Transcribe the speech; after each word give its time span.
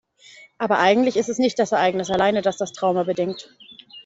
Aber 0.57 0.79
eigentlich 0.79 1.15
ist 1.15 1.29
es 1.29 1.37
nicht 1.37 1.59
das 1.59 1.73
Ereignis 1.73 2.09
alleine, 2.09 2.41
das 2.41 2.57
das 2.57 2.73
Trauma 2.73 3.03
bedingt. 3.03 3.55